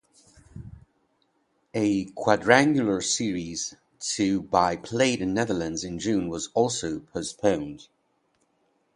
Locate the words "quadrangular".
2.15-3.01